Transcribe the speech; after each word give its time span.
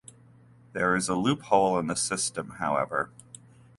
There 0.73 0.95
is 0.95 1.09
a 1.09 1.13
loophole 1.15 1.77
in 1.77 1.85
the 1.85 1.93
system, 1.95 2.55
however. 2.57 3.11